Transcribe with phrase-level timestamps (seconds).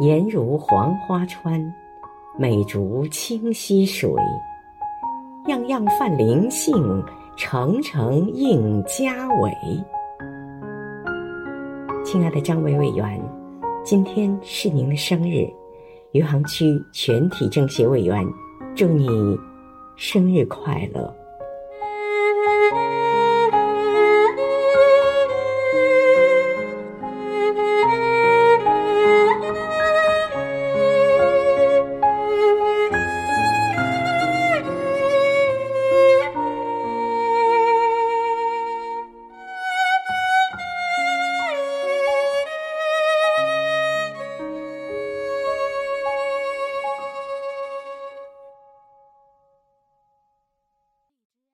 [0.00, 1.74] 颜如黄花川，
[2.36, 4.08] 美竹清溪水。
[5.48, 7.02] 样样泛灵性，
[7.36, 9.52] 程程应家伟。
[12.04, 13.20] 亲爱的张伟委员，
[13.82, 15.44] 今天是您的生日，
[16.12, 18.24] 余杭区全体政协委员，
[18.76, 19.08] 祝你
[19.96, 21.12] 生日快乐！